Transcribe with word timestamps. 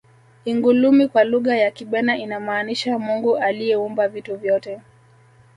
ingulumi 0.45 1.07
kwa 1.07 1.23
lugha 1.23 1.57
ya 1.57 1.71
kibena 1.71 2.17
inamaanisha 2.17 2.99
mungu 2.99 3.37
aliyeumba 3.37 4.07
vitu 4.07 4.35
vyote 4.37 4.81